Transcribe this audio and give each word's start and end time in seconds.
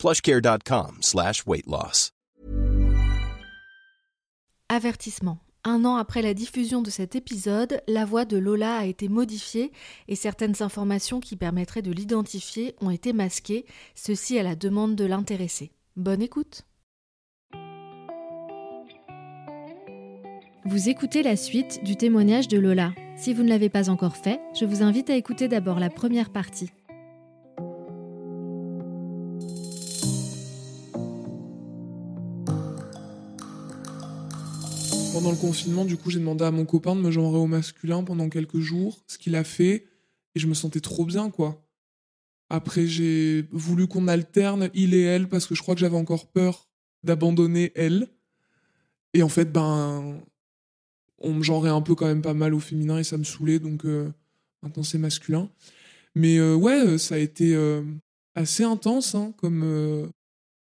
plushcare.com 0.00 0.98
slash 1.02 1.46
weight 1.46 1.66
loss. 1.66 2.10
Avertissement. 4.70 5.38
Un 5.62 5.84
an 5.84 5.96
après 5.96 6.22
la 6.22 6.32
diffusion 6.32 6.80
de 6.80 6.88
cet 6.88 7.16
épisode, 7.16 7.82
la 7.86 8.06
voix 8.06 8.24
de 8.24 8.38
Lola 8.38 8.78
a 8.78 8.84
été 8.86 9.08
modifiée 9.08 9.72
et 10.08 10.16
certaines 10.16 10.62
informations 10.62 11.20
qui 11.20 11.36
permettraient 11.36 11.82
de 11.82 11.92
l'identifier 11.92 12.74
ont 12.80 12.88
été 12.88 13.12
masquées, 13.12 13.66
ceci 13.94 14.38
à 14.38 14.42
la 14.42 14.56
demande 14.56 14.96
de 14.96 15.04
l'intéressé. 15.04 15.70
Bonne 15.96 16.22
écoute. 16.22 16.62
Vous 20.64 20.88
écoutez 20.88 21.22
la 21.22 21.36
suite 21.36 21.84
du 21.84 21.96
témoignage 21.96 22.48
de 22.48 22.58
Lola. 22.58 22.92
Si 23.16 23.34
vous 23.34 23.42
ne 23.42 23.50
l'avez 23.50 23.68
pas 23.68 23.90
encore 23.90 24.16
fait, 24.16 24.40
je 24.58 24.64
vous 24.64 24.82
invite 24.82 25.10
à 25.10 25.16
écouter 25.16 25.48
d'abord 25.48 25.78
la 25.78 25.90
première 25.90 26.30
partie. 26.30 26.70
Le 35.30 35.36
confinement, 35.36 35.84
du 35.84 35.96
coup, 35.96 36.10
j'ai 36.10 36.18
demandé 36.18 36.44
à 36.44 36.50
mon 36.50 36.64
copain 36.64 36.96
de 36.96 37.00
me 37.00 37.10
genrer 37.10 37.38
au 37.38 37.46
masculin 37.46 38.02
pendant 38.02 38.28
quelques 38.28 38.58
jours, 38.58 38.98
ce 39.06 39.16
qu'il 39.16 39.36
a 39.36 39.44
fait, 39.44 39.86
et 40.34 40.40
je 40.40 40.46
me 40.48 40.54
sentais 40.54 40.80
trop 40.80 41.04
bien, 41.04 41.30
quoi. 41.30 41.64
Après, 42.48 42.88
j'ai 42.88 43.46
voulu 43.52 43.86
qu'on 43.86 44.08
alterne 44.08 44.70
il 44.74 44.92
et 44.92 45.02
elle 45.02 45.28
parce 45.28 45.46
que 45.46 45.54
je 45.54 45.62
crois 45.62 45.74
que 45.74 45.80
j'avais 45.80 45.96
encore 45.96 46.26
peur 46.26 46.68
d'abandonner 47.04 47.70
elle. 47.76 48.08
Et 49.14 49.22
en 49.22 49.28
fait, 49.28 49.52
ben, 49.52 50.20
on 51.18 51.34
me 51.34 51.42
genrait 51.44 51.70
un 51.70 51.80
peu 51.80 51.94
quand 51.94 52.06
même 52.06 52.22
pas 52.22 52.34
mal 52.34 52.52
au 52.52 52.60
féminin 52.60 52.98
et 52.98 53.04
ça 53.04 53.16
me 53.16 53.24
saoulait, 53.24 53.60
donc 53.60 53.84
euh, 53.84 54.10
maintenant 54.62 54.82
c'est 54.82 54.98
masculin. 54.98 55.48
Mais 56.16 56.38
euh, 56.38 56.56
ouais, 56.56 56.98
ça 56.98 57.14
a 57.14 57.18
été 57.18 57.54
euh, 57.54 57.84
assez 58.34 58.64
intense 58.64 59.14
hein, 59.14 59.32
comme 59.36 60.10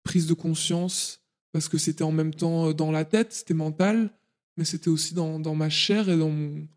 prise 0.03 0.27
de 0.27 0.33
conscience 0.33 1.21
parce 1.53 1.69
que 1.69 1.77
c'était 1.77 2.03
en 2.03 2.11
même 2.11 2.33
temps 2.33 2.73
dans 2.73 2.91
la 2.91 3.05
tête, 3.05 3.31
c'était 3.31 3.53
mental, 3.53 4.11
mais 4.59 4.65
c'était 4.65 4.89
aussi 4.89 5.13
dans, 5.13 5.39
dans, 5.39 5.55
ma 5.55 5.69
chair 5.69 6.09
et 6.09 6.17
dans, 6.17 6.29
mon, 6.29 6.67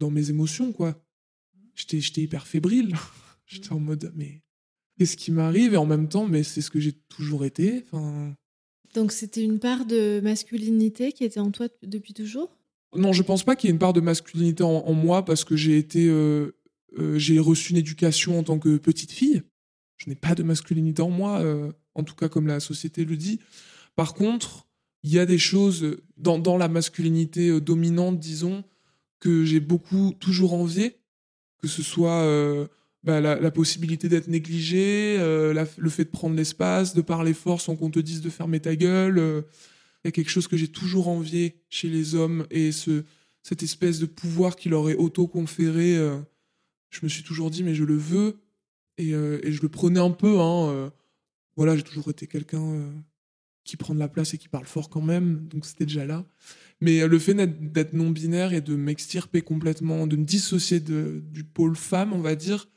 dans 0.00 0.10
mes 0.10 0.30
émotions, 0.30 0.72
quoi. 0.72 1.00
J'étais, 1.76 2.00
j'étais 2.00 2.22
hyper 2.22 2.44
fébrile. 2.44 2.96
j'étais 3.46 3.72
en 3.72 3.78
mode, 3.78 4.12
mais 4.16 4.42
qu'est-ce 4.98 5.16
qui 5.16 5.30
m'arrive? 5.30 5.72
Et 5.72 5.76
en 5.76 5.86
même 5.86 6.08
temps, 6.08 6.26
mais 6.26 6.42
c'est 6.42 6.60
ce 6.60 6.70
que 6.70 6.80
j'ai 6.80 6.92
toujours 6.92 7.44
été. 7.44 7.84
Enfin... 7.86 8.34
Donc 8.94 9.12
c'était 9.12 9.44
une 9.44 9.60
part 9.60 9.86
de 9.86 10.20
masculinité 10.24 11.12
qui 11.12 11.22
était 11.22 11.38
en 11.38 11.52
toi 11.52 11.68
depuis 11.84 12.14
toujours? 12.14 12.58
Non, 12.96 13.12
je 13.12 13.22
pense 13.22 13.44
pas 13.44 13.54
qu'il 13.54 13.68
y 13.68 13.70
ait 13.70 13.74
une 13.74 13.78
part 13.78 13.92
de 13.92 14.00
masculinité 14.00 14.64
en, 14.64 14.92
moi 14.92 15.24
parce 15.24 15.44
que 15.44 15.54
j'ai 15.54 15.78
été, 15.78 16.08
euh, 16.08 16.56
euh, 16.98 17.16
j'ai 17.16 17.38
reçu 17.38 17.70
une 17.70 17.78
éducation 17.78 18.40
en 18.40 18.42
tant 18.42 18.58
que 18.58 18.76
petite 18.76 19.12
fille. 19.12 19.44
Je 19.98 20.10
n'ai 20.10 20.16
pas 20.16 20.34
de 20.34 20.42
masculinité 20.42 21.00
en 21.00 21.10
moi, 21.10 21.38
euh, 21.38 21.70
en 21.94 22.02
tout 22.02 22.16
cas 22.16 22.28
comme 22.28 22.48
la 22.48 22.58
société 22.58 23.04
le 23.04 23.16
dit. 23.16 23.38
Par 23.94 24.14
contre, 24.14 24.66
il 25.02 25.10
y 25.12 25.18
a 25.18 25.26
des 25.26 25.38
choses 25.38 25.96
dans, 26.16 26.38
dans 26.38 26.56
la 26.56 26.68
masculinité 26.68 27.48
euh, 27.48 27.60
dominante, 27.60 28.18
disons, 28.18 28.64
que 29.18 29.44
j'ai 29.44 29.60
beaucoup 29.60 30.14
toujours 30.18 30.54
envié, 30.54 30.98
que 31.58 31.68
ce 31.68 31.82
soit 31.82 32.22
euh, 32.22 32.66
bah, 33.02 33.20
la, 33.20 33.50
possibilité 33.50 34.08
d'être 34.08 34.28
négligé, 34.28 35.16
euh, 35.18 35.66
le 35.76 35.90
fait 35.90 36.04
de 36.04 36.10
prendre 36.10 36.36
l'espace, 36.36 36.94
de 36.94 37.02
parler 37.02 37.34
fort 37.34 37.60
sans 37.60 37.76
qu'on 37.76 37.90
te 37.90 37.98
dise 37.98 38.20
de 38.20 38.30
fermer 38.30 38.60
ta 38.60 38.76
gueule. 38.76 39.44
Il 40.02 40.06
y 40.06 40.08
a 40.08 40.12
quelque 40.12 40.30
chose 40.30 40.48
que 40.48 40.56
j'ai 40.56 40.68
toujours 40.68 41.08
envié 41.08 41.60
chez 41.68 41.88
les 41.88 42.14
hommes 42.14 42.46
et 42.50 42.72
ce, 42.72 43.04
cette 43.42 43.62
espèce 43.62 43.98
de 43.98 44.06
pouvoir 44.06 44.56
qui 44.56 44.70
leur 44.70 44.88
est 44.88 44.94
auto-conféré. 44.94 45.96
je 46.88 47.00
me 47.02 47.08
suis 47.08 47.22
toujours 47.22 47.50
dit, 47.50 47.62
mais 47.62 47.74
je 47.74 47.84
le 47.84 47.96
veux 47.96 48.40
et, 48.96 49.10
et 49.10 49.52
je 49.52 49.60
le 49.60 49.68
prenais 49.68 50.00
un 50.00 50.10
peu. 50.10 50.40
Hein, 50.40 50.90
voilà, 51.56 51.76
j'ai 51.76 51.82
toujours 51.82 52.08
été 52.08 52.26
quelqu'un 52.26 52.90
qui 53.64 53.76
prend 53.76 53.94
de 53.94 53.98
la 53.98 54.08
place 54.08 54.34
et 54.34 54.38
qui 54.38 54.48
parle 54.48 54.66
fort 54.66 54.88
quand 54.90 55.02
même, 55.02 55.46
donc 55.48 55.66
c'était 55.66 55.86
déjà 55.86 56.04
là. 56.04 56.24
Mais 56.80 57.02
euh, 57.02 57.08
le 57.08 57.18
fait 57.18 57.34
d'être 57.34 57.92
non-binaire 57.92 58.52
et 58.52 58.60
de 58.60 58.74
m'extirper 58.74 59.42
complètement, 59.42 60.06
de 60.06 60.16
me 60.16 60.24
dissocier 60.24 60.80
de, 60.80 61.22
du 61.30 61.44
pôle 61.44 61.76
femme, 61.76 62.12
on 62.12 62.20
va 62.20 62.34
dire, 62.34 62.68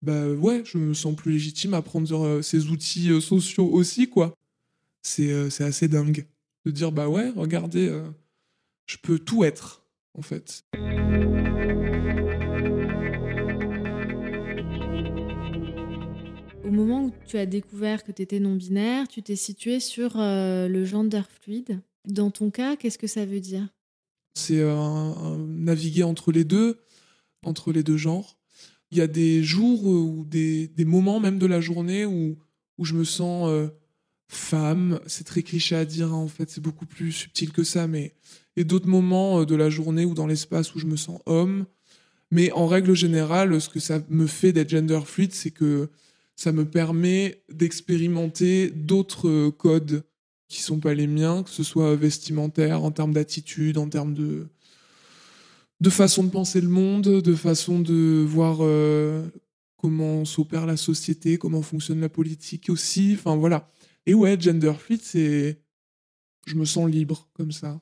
bah 0.00 0.28
ouais, 0.28 0.62
je 0.64 0.78
me 0.78 0.94
sens 0.94 1.14
plus 1.14 1.32
légitime 1.32 1.74
à 1.74 1.82
prendre 1.82 2.24
euh, 2.24 2.42
ces 2.42 2.68
outils 2.68 3.10
euh, 3.10 3.20
sociaux 3.20 3.68
aussi, 3.68 4.08
quoi. 4.08 4.36
C'est 5.02 5.60
assez 5.60 5.88
dingue 5.88 6.26
de 6.64 6.70
dire, 6.70 6.92
bah 6.92 7.08
ouais, 7.08 7.30
regardez, 7.30 7.92
je 8.86 8.96
peux 9.02 9.18
tout 9.18 9.42
être, 9.42 9.84
en 10.14 10.22
fait. 10.22 10.62
Moment 16.72 17.04
où 17.04 17.12
tu 17.26 17.38
as 17.38 17.46
découvert 17.46 18.04
que 18.04 18.12
tu 18.12 18.22
étais 18.22 18.40
non-binaire, 18.40 19.08
tu 19.08 19.22
t'es 19.22 19.36
situé 19.36 19.80
sur 19.80 20.18
euh, 20.18 20.68
le 20.68 20.84
gender 20.84 21.22
fluide. 21.40 21.80
Dans 22.06 22.30
ton 22.30 22.50
cas, 22.50 22.76
qu'est-ce 22.76 22.98
que 22.98 23.06
ça 23.06 23.24
veut 23.24 23.40
dire? 23.40 23.68
C'est 24.34 24.60
euh, 24.60 25.36
naviguer 25.46 26.02
entre 26.02 26.32
les 26.32 26.44
deux, 26.44 26.80
entre 27.44 27.72
les 27.72 27.82
deux 27.82 27.96
genres. 27.96 28.38
Il 28.90 28.98
y 28.98 29.00
a 29.00 29.06
des 29.06 29.42
jours 29.42 29.84
ou 29.86 30.24
des, 30.28 30.70
moments 30.78 31.20
même 31.20 31.38
de 31.38 31.46
la 31.46 31.60
journée 31.60 32.04
où, 32.04 32.36
où 32.78 32.84
je 32.84 32.94
me 32.94 33.04
sens 33.04 33.48
euh, 33.48 33.68
femme. 34.28 35.00
C'est 35.06 35.24
très 35.24 35.42
cliché 35.42 35.76
à 35.76 35.84
dire, 35.84 36.08
hein, 36.08 36.16
en 36.16 36.28
fait, 36.28 36.50
c'est 36.50 36.60
beaucoup 36.60 36.86
plus 36.86 37.12
subtil 37.12 37.52
que 37.52 37.64
ça, 37.64 37.86
mais 37.86 38.14
et 38.56 38.64
d'autres 38.64 38.88
moments 38.88 39.44
de 39.44 39.54
la 39.54 39.70
journée 39.70 40.04
ou 40.04 40.14
dans 40.14 40.26
l'espace 40.26 40.74
où 40.74 40.78
je 40.78 40.86
me 40.86 40.96
sens 40.96 41.20
homme. 41.26 41.66
Mais 42.30 42.50
en 42.52 42.66
règle 42.66 42.94
générale, 42.94 43.60
ce 43.60 43.68
que 43.68 43.80
ça 43.80 44.00
me 44.08 44.26
fait 44.26 44.52
d'être 44.52 44.70
gender 44.70 45.00
fluide, 45.04 45.34
c'est 45.34 45.50
que 45.50 45.90
ça 46.36 46.52
me 46.52 46.64
permet 46.64 47.42
d'expérimenter 47.52 48.70
d'autres 48.70 49.28
euh, 49.28 49.50
codes 49.50 50.04
qui 50.48 50.60
sont 50.60 50.80
pas 50.80 50.94
les 50.94 51.06
miens, 51.06 51.42
que 51.42 51.50
ce 51.50 51.62
soit 51.62 51.96
vestimentaire, 51.96 52.84
en 52.84 52.90
termes 52.90 53.12
d'attitude, 53.12 53.78
en 53.78 53.88
termes 53.88 54.12
de, 54.12 54.48
de 55.80 55.90
façon 55.90 56.24
de 56.24 56.30
penser 56.30 56.60
le 56.60 56.68
monde, 56.68 57.22
de 57.22 57.34
façon 57.34 57.80
de 57.80 58.24
voir 58.26 58.58
euh, 58.60 59.26
comment 59.78 60.24
s'opère 60.24 60.66
la 60.66 60.76
société, 60.76 61.38
comment 61.38 61.62
fonctionne 61.62 62.00
la 62.00 62.08
politique 62.08 62.68
aussi. 62.68 63.16
Enfin 63.18 63.36
voilà. 63.36 63.70
Et 64.06 64.14
ouais, 64.14 64.38
gender 64.38 64.72
fluid, 64.78 65.00
c'est. 65.02 65.58
Je 66.46 66.56
me 66.56 66.64
sens 66.64 66.90
libre 66.90 67.28
comme 67.34 67.52
ça. 67.52 67.80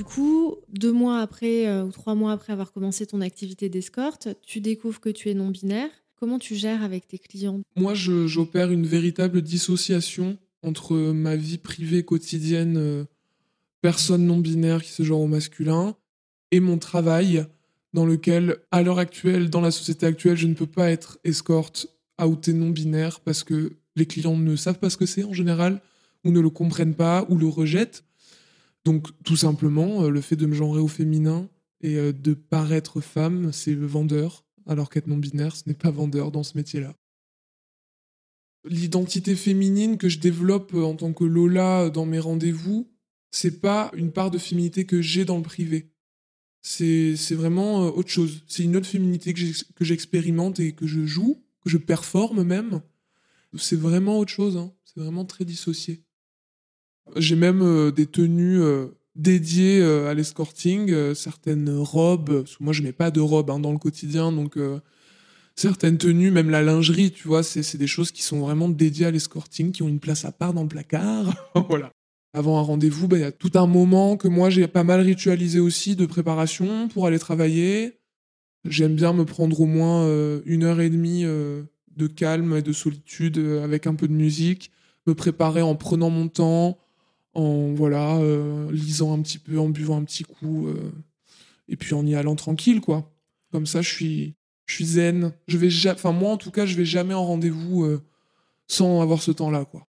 Du 0.00 0.04
coup, 0.04 0.56
deux 0.72 0.92
mois 0.92 1.20
après 1.20 1.68
euh, 1.68 1.84
ou 1.84 1.92
trois 1.92 2.14
mois 2.14 2.32
après 2.32 2.54
avoir 2.54 2.72
commencé 2.72 3.04
ton 3.04 3.20
activité 3.20 3.68
d'escorte, 3.68 4.28
tu 4.40 4.62
découvres 4.62 4.98
que 4.98 5.10
tu 5.10 5.28
es 5.28 5.34
non-binaire. 5.34 5.90
Comment 6.16 6.38
tu 6.38 6.54
gères 6.54 6.82
avec 6.82 7.06
tes 7.06 7.18
clients? 7.18 7.60
Moi, 7.76 7.92
j'opère 7.92 8.70
une 8.70 8.86
véritable 8.86 9.42
dissociation 9.42 10.38
entre 10.62 10.96
ma 10.96 11.36
vie 11.36 11.58
privée 11.58 12.02
quotidienne, 12.02 12.78
euh, 12.78 13.04
personne 13.82 14.24
non-binaire 14.24 14.82
qui 14.82 14.88
se 14.90 15.02
genre 15.02 15.20
au 15.20 15.26
masculin, 15.26 15.94
et 16.50 16.60
mon 16.60 16.78
travail 16.78 17.44
dans 17.92 18.06
lequel, 18.06 18.56
à 18.70 18.82
l'heure 18.82 19.00
actuelle, 19.00 19.50
dans 19.50 19.60
la 19.60 19.70
société 19.70 20.06
actuelle, 20.06 20.38
je 20.38 20.46
ne 20.46 20.54
peux 20.54 20.64
pas 20.64 20.90
être 20.90 21.18
escorte, 21.24 21.88
outé 22.18 22.54
non-binaire, 22.54 23.20
parce 23.20 23.44
que 23.44 23.74
les 23.96 24.06
clients 24.06 24.34
ne 24.34 24.56
savent 24.56 24.78
pas 24.78 24.88
ce 24.88 24.96
que 24.96 25.04
c'est 25.04 25.24
en 25.24 25.34
général, 25.34 25.82
ou 26.24 26.30
ne 26.30 26.40
le 26.40 26.48
comprennent 26.48 26.94
pas, 26.94 27.26
ou 27.28 27.36
le 27.36 27.48
rejettent. 27.48 28.02
Donc, 28.84 29.08
tout 29.24 29.36
simplement, 29.36 30.04
euh, 30.04 30.10
le 30.10 30.20
fait 30.20 30.36
de 30.36 30.46
me 30.46 30.54
genrer 30.54 30.80
au 30.80 30.88
féminin 30.88 31.48
et 31.82 31.96
euh, 31.96 32.12
de 32.12 32.34
paraître 32.34 33.00
femme, 33.00 33.52
c'est 33.52 33.74
vendeur, 33.74 34.44
alors 34.66 34.88
qu'être 34.88 35.06
non-binaire, 35.06 35.54
ce 35.54 35.64
n'est 35.66 35.74
pas 35.74 35.90
vendeur 35.90 36.30
dans 36.30 36.42
ce 36.42 36.56
métier-là. 36.56 36.94
L'identité 38.64 39.36
féminine 39.36 39.96
que 39.96 40.08
je 40.08 40.18
développe 40.18 40.74
euh, 40.74 40.82
en 40.82 40.94
tant 40.94 41.12
que 41.12 41.24
Lola 41.24 41.90
dans 41.90 42.06
mes 42.06 42.18
rendez-vous, 42.18 42.90
c'est 43.30 43.60
pas 43.60 43.90
une 43.94 44.12
part 44.12 44.30
de 44.30 44.38
féminité 44.38 44.86
que 44.86 45.02
j'ai 45.02 45.24
dans 45.24 45.36
le 45.36 45.42
privé. 45.42 45.92
C'est 46.62 47.14
vraiment 47.30 47.86
autre 47.86 48.10
chose. 48.10 48.42
C'est 48.46 48.64
une 48.64 48.76
autre 48.76 48.86
féminité 48.86 49.32
que 49.32 49.84
j'expérimente 49.84 50.60
et 50.60 50.72
que 50.72 50.86
je 50.86 51.06
joue, 51.06 51.42
que 51.62 51.70
je 51.70 51.78
performe 51.78 52.42
même. 52.42 52.82
C'est 53.56 53.76
vraiment 53.76 54.18
autre 54.18 54.32
chose. 54.32 54.58
Hein. 54.58 54.70
C'est 54.84 55.00
vraiment 55.00 55.24
très 55.24 55.46
dissocié. 55.46 56.02
J'ai 57.16 57.36
même 57.36 57.62
euh, 57.62 57.90
des 57.90 58.06
tenues 58.06 58.60
euh, 58.60 58.86
dédiées 59.16 59.80
euh, 59.80 60.08
à 60.08 60.14
l'escorting, 60.14 61.14
certaines 61.14 61.70
robes. 61.70 62.42
Parce 62.42 62.56
que 62.56 62.64
moi, 62.64 62.72
je 62.72 62.82
mets 62.82 62.92
pas 62.92 63.10
de 63.10 63.20
robe 63.20 63.50
hein, 63.50 63.58
dans 63.58 63.72
le 63.72 63.78
quotidien, 63.78 64.32
donc 64.32 64.58
certaines 65.56 65.98
tenues, 65.98 66.30
même 66.30 66.50
la 66.50 66.62
lingerie, 66.62 67.10
tu 67.10 67.28
vois, 67.28 67.42
c'est 67.42 67.76
des 67.76 67.86
choses 67.86 68.12
qui 68.12 68.22
sont 68.22 68.40
vraiment 68.40 68.68
dédiées 68.68 69.06
à 69.06 69.10
l'escorting, 69.10 69.72
qui 69.72 69.82
ont 69.82 69.88
une 69.88 70.00
place 70.00 70.24
à 70.24 70.32
part 70.32 70.54
dans 70.54 70.62
le 70.62 70.68
placard. 70.68 71.34
voilà. 71.68 71.92
Avant 72.32 72.58
un 72.58 72.62
rendez-vous, 72.62 73.08
bah, 73.08 73.18
il 73.18 73.22
y 73.22 73.24
a 73.24 73.32
tout 73.32 73.50
un 73.54 73.66
moment 73.66 74.16
que 74.16 74.28
moi 74.28 74.50
j'ai 74.50 74.68
pas 74.68 74.84
mal 74.84 75.00
ritualisé 75.00 75.58
aussi 75.58 75.96
de 75.96 76.06
préparation 76.06 76.88
pour 76.88 77.06
aller 77.06 77.18
travailler. 77.18 77.98
J'aime 78.64 78.94
bien 78.94 79.12
me 79.12 79.24
prendre 79.24 79.60
au 79.60 79.66
moins 79.66 80.06
une 80.46 80.62
heure 80.62 80.80
et 80.80 80.90
demie 80.90 81.24
de 81.24 82.06
calme 82.06 82.56
et 82.56 82.62
de 82.62 82.72
solitude 82.72 83.38
avec 83.64 83.88
un 83.88 83.96
peu 83.96 84.06
de 84.06 84.12
musique, 84.12 84.70
me 85.06 85.14
préparer 85.14 85.62
en 85.62 85.74
prenant 85.74 86.08
mon 86.08 86.28
temps, 86.28 86.78
en 87.34 87.72
voilà, 87.74 88.18
lisant 88.70 89.12
un 89.12 89.22
petit 89.22 89.38
peu, 89.38 89.58
en 89.58 89.68
buvant 89.68 89.96
un 89.96 90.04
petit 90.04 90.24
coup, 90.24 90.68
et 91.68 91.76
puis 91.76 91.94
en 91.94 92.06
y 92.06 92.14
allant 92.14 92.36
tranquille, 92.36 92.80
quoi. 92.80 93.12
Comme 93.52 93.66
ça, 93.66 93.82
je 93.82 93.88
suis, 93.88 94.34
je 94.66 94.74
suis 94.74 94.84
zen. 94.84 95.32
Je 95.46 95.58
vais 95.58 95.68
enfin 95.90 96.12
moi 96.12 96.30
en 96.30 96.36
tout 96.36 96.50
cas, 96.50 96.66
je 96.66 96.76
vais 96.76 96.84
jamais 96.84 97.14
en 97.14 97.24
rendez-vous 97.24 97.98
sans 98.66 99.00
avoir 99.00 99.22
ce 99.22 99.30
temps-là, 99.30 99.64
quoi 99.64 99.86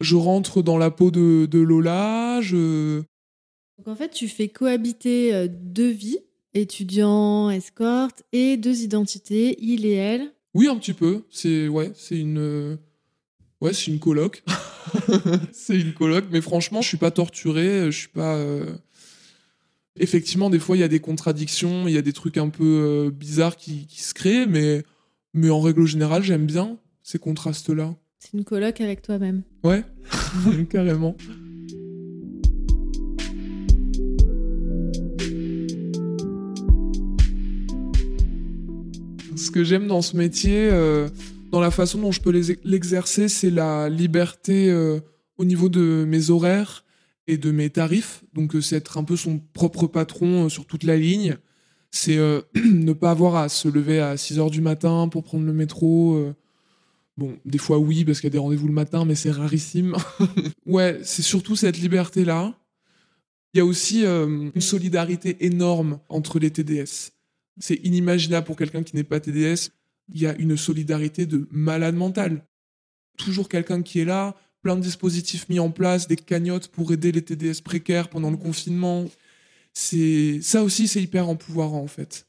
je 0.00 0.16
rentre 0.16 0.62
dans 0.62 0.78
la 0.78 0.90
peau 0.90 1.10
de, 1.10 1.58
Lola. 1.58 2.40
Donc 2.42 3.88
en 3.88 3.96
fait, 3.96 4.10
tu 4.10 4.28
fais 4.28 4.48
cohabiter 4.48 5.34
euh, 5.34 5.48
deux 5.50 5.90
vies, 5.90 6.18
étudiant, 6.52 7.50
escorte, 7.50 8.22
et 8.32 8.56
deux 8.56 8.82
identités, 8.82 9.56
il 9.60 9.84
et 9.86 9.94
elle. 9.94 10.32
Oui, 10.54 10.68
un 10.68 10.76
petit 10.76 10.92
peu. 10.92 11.24
C'est 11.30 11.66
ouais, 11.66 11.90
c'est 11.94 12.18
une 12.18 12.78
ouais, 13.60 13.72
c'est 13.72 13.86
une 13.90 13.98
coloc. 13.98 14.42
c'est 15.52 15.78
une 15.78 15.94
coloc, 15.94 16.26
mais 16.30 16.40
franchement, 16.40 16.82
je 16.82 16.88
suis 16.88 16.96
pas 16.96 17.10
torturé, 17.10 17.90
je 17.90 17.98
suis 17.98 18.08
pas. 18.08 18.36
Euh, 18.36 18.74
effectivement, 19.96 20.50
des 20.50 20.58
fois, 20.58 20.76
il 20.76 20.80
y 20.80 20.84
a 20.84 20.88
des 20.88 21.00
contradictions, 21.00 21.88
il 21.88 21.94
y 21.94 21.98
a 21.98 22.02
des 22.02 22.12
trucs 22.12 22.36
un 22.36 22.48
peu 22.48 22.64
euh, 22.64 23.10
bizarres 23.10 23.56
qui, 23.56 23.86
qui 23.86 24.02
se 24.02 24.14
créent, 24.14 24.46
mais 24.46 24.84
mais 25.34 25.50
en 25.50 25.60
règle 25.60 25.84
générale, 25.84 26.22
j'aime 26.22 26.46
bien 26.46 26.78
ces 27.02 27.18
contrastes-là. 27.18 27.96
C'est 28.20 28.32
une 28.34 28.44
coloc 28.44 28.80
avec 28.80 29.02
toi-même. 29.02 29.42
Ouais, 29.64 29.84
carrément. 30.70 31.16
Ce 39.36 39.50
que 39.50 39.64
j'aime 39.64 39.88
dans 39.88 40.00
ce 40.00 40.16
métier, 40.16 40.68
euh, 40.70 41.08
dans 41.54 41.60
la 41.60 41.70
façon 41.70 42.00
dont 42.00 42.12
je 42.12 42.20
peux 42.20 42.32
l'exercer, 42.64 43.28
c'est 43.28 43.50
la 43.50 43.88
liberté 43.88 44.70
euh, 44.70 45.00
au 45.38 45.44
niveau 45.44 45.68
de 45.68 46.04
mes 46.06 46.30
horaires 46.30 46.84
et 47.26 47.38
de 47.38 47.50
mes 47.50 47.70
tarifs. 47.70 48.24
Donc, 48.34 48.54
euh, 48.54 48.60
c'est 48.60 48.76
être 48.76 48.98
un 48.98 49.04
peu 49.04 49.16
son 49.16 49.40
propre 49.52 49.86
patron 49.86 50.48
sur 50.48 50.66
toute 50.66 50.82
la 50.82 50.96
ligne. 50.96 51.36
C'est 51.90 52.18
ne 52.54 52.92
pas 52.92 53.10
avoir 53.10 53.36
à 53.36 53.48
se 53.48 53.68
lever 53.68 54.00
à 54.00 54.16
6 54.16 54.38
heures 54.38 54.50
du 54.50 54.60
matin 54.60 55.08
pour 55.08 55.22
prendre 55.22 55.46
le 55.46 55.52
métro 55.52 56.34
Bon, 57.16 57.38
des 57.44 57.58
fois 57.58 57.78
oui, 57.78 58.04
parce 58.04 58.20
qu'il 58.20 58.26
y 58.26 58.32
a 58.32 58.32
des 58.32 58.38
rendez-vous 58.38 58.66
le 58.66 58.72
matin, 58.72 59.04
mais 59.04 59.14
c'est 59.14 59.30
rarissime. 59.30 59.94
ouais, 60.66 60.98
c'est 61.04 61.22
surtout 61.22 61.54
cette 61.54 61.78
liberté-là. 61.78 62.58
Il 63.52 63.58
y 63.58 63.60
a 63.60 63.64
aussi 63.64 64.04
euh, 64.04 64.50
une 64.52 64.60
solidarité 64.60 65.36
énorme 65.46 66.00
entre 66.08 66.40
les 66.40 66.50
TDS. 66.50 67.12
C'est 67.60 67.76
inimaginable 67.84 68.44
pour 68.44 68.56
quelqu'un 68.56 68.82
qui 68.82 68.96
n'est 68.96 69.04
pas 69.04 69.20
TDS. 69.20 69.70
Il 70.12 70.20
y 70.20 70.26
a 70.26 70.34
une 70.36 70.56
solidarité 70.56 71.26
de 71.26 71.48
malade 71.50 71.94
mental. 71.94 72.46
Toujours 73.16 73.48
quelqu'un 73.48 73.82
qui 73.82 74.00
est 74.00 74.04
là, 74.04 74.34
plein 74.62 74.76
de 74.76 74.82
dispositifs 74.82 75.48
mis 75.48 75.58
en 75.58 75.70
place, 75.70 76.08
des 76.08 76.16
cagnottes 76.16 76.68
pour 76.68 76.92
aider 76.92 77.12
les 77.12 77.22
TDS 77.22 77.62
précaires 77.62 78.08
pendant 78.08 78.30
le 78.30 78.36
confinement. 78.36 79.04
C'est 79.72 80.40
ça 80.42 80.62
aussi, 80.62 80.88
c'est 80.88 81.02
hyper 81.02 81.28
empouvoirant 81.28 81.82
en 81.82 81.86
fait 81.86 82.26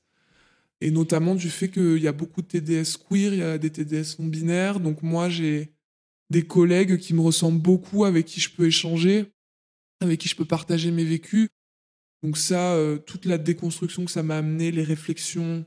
et 0.82 0.92
notamment 0.92 1.36
du 1.36 1.50
fait 1.50 1.70
qu'il 1.70 1.98
y 1.98 2.08
a 2.08 2.12
beaucoup 2.12 2.42
de 2.42 2.48
TDS 2.48 2.98
queer, 3.10 3.34
il 3.34 3.40
y 3.40 3.44
a 3.44 3.58
des 3.58 3.72
TDS 3.72 4.20
non 4.20 4.28
binaires. 4.28 4.80
Donc 4.80 5.02
moi, 5.04 5.30
j'ai 5.30 5.72
des 6.30 6.46
collègues 6.46 6.98
qui 6.98 7.14
me 7.14 7.22
ressemblent 7.22 7.62
beaucoup, 7.62 8.06
avec 8.06 8.26
qui 8.26 8.40
je 8.40 8.50
peux 8.50 8.68
échanger, 8.68 9.26
avec 10.02 10.20
qui 10.20 10.28
je 10.28 10.36
peux 10.36 10.46
partager 10.46 10.92
mes 10.92 11.06
vécus. 11.06 11.48
Donc 12.24 12.38
ça, 12.38 12.74
euh, 12.74 12.98
toute 12.98 13.26
la 13.26 13.38
déconstruction 13.38 14.06
que 14.06 14.12
ça 14.12 14.24
m'a 14.24 14.38
amené, 14.38 14.72
les 14.72 14.84
réflexions, 14.84 15.66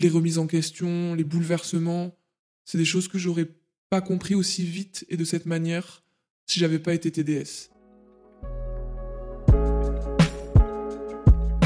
les 0.00 0.08
remises 0.08 0.38
en 0.38 0.46
question, 0.46 1.14
les 1.14 1.24
bouleversements, 1.24 2.16
c'est 2.64 2.78
des 2.78 2.84
choses 2.84 3.06
que 3.06 3.18
j'aurais 3.18 3.48
pas 3.90 4.00
compris 4.00 4.34
aussi 4.34 4.64
vite 4.64 5.04
et 5.08 5.16
de 5.16 5.24
cette 5.24 5.46
manière 5.46 6.02
si 6.46 6.58
j'avais 6.58 6.78
pas 6.78 6.94
été 6.94 7.10
TDS. 7.10 7.70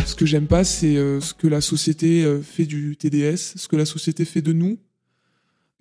Ce 0.04 0.14
que 0.16 0.26
j'aime 0.26 0.46
pas, 0.46 0.64
c'est 0.64 0.96
euh, 0.96 1.20
ce 1.20 1.32
que 1.32 1.46
la 1.46 1.60
société 1.60 2.24
euh, 2.24 2.42
fait 2.42 2.66
du 2.66 2.96
TDS, 2.96 3.54
ce 3.56 3.68
que 3.68 3.76
la 3.76 3.86
société 3.86 4.24
fait 4.24 4.42
de 4.42 4.52
nous, 4.52 4.78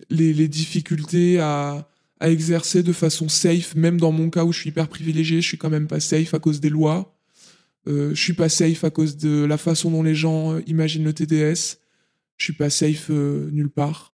les, 0.09 0.47
difficultés 0.47 1.39
à, 1.39 1.87
exercer 2.21 2.83
de 2.83 2.93
façon 2.93 3.27
safe, 3.27 3.75
même 3.75 3.99
dans 3.99 4.11
mon 4.11 4.29
cas 4.29 4.45
où 4.45 4.53
je 4.53 4.59
suis 4.59 4.69
hyper 4.69 4.87
privilégié, 4.87 5.41
je 5.41 5.47
suis 5.47 5.57
quand 5.57 5.69
même 5.69 5.87
pas 5.87 5.99
safe 5.99 6.33
à 6.33 6.39
cause 6.39 6.61
des 6.61 6.69
lois. 6.69 7.17
Euh, 7.87 8.15
je 8.15 8.21
suis 8.21 8.33
pas 8.33 8.47
safe 8.47 8.85
à 8.85 8.89
cause 8.89 9.17
de 9.17 9.43
la 9.43 9.57
façon 9.57 9.91
dont 9.91 10.03
les 10.03 10.15
gens 10.15 10.57
imaginent 10.59 11.03
le 11.03 11.13
TDS. 11.13 11.82
Je 12.37 12.45
suis 12.45 12.53
pas 12.53 12.69
safe 12.69 13.09
nulle 13.09 13.69
part. 13.69 14.13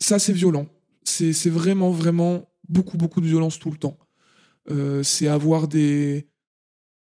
Ça, 0.00 0.18
c'est 0.18 0.32
violent. 0.32 0.66
C'est 1.04 1.50
vraiment, 1.50 1.90
vraiment 1.90 2.48
beaucoup, 2.68 2.96
beaucoup 2.96 3.20
de 3.20 3.26
violence 3.26 3.58
tout 3.58 3.70
le 3.70 3.78
temps. 3.78 3.98
c'est 5.02 5.28
avoir 5.28 5.66
des, 5.66 6.30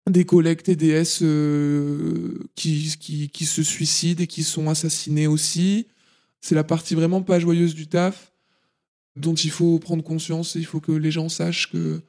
des 0.09 0.25
collègues 0.25 0.63
TDS 0.63 1.23
euh, 1.23 2.39
qui, 2.55 3.29
qui, 3.33 3.47
se 3.47 3.63
suicident 3.63 4.23
et 4.23 4.27
qui 4.27 4.43
sont 4.43 4.69
assassinés 4.69 5.27
aussi. 5.27 5.87
C'est 6.41 6.55
la 6.55 6.65
partie 6.65 6.95
vraiment 6.95 7.23
pas 7.23 7.39
joyeuse 7.39 7.75
du 7.75 7.87
taf 7.87 8.33
dont 9.17 9.35
il 9.35 9.51
faut 9.51 9.79
prendre 9.79 10.03
conscience 10.03 10.57
et 10.57 10.61
il 10.61 10.67
faut 10.67 10.81
que 10.81 10.93
les 10.93 11.11
gens 11.11 11.29
sachent 11.29 11.71
que 11.71 12.03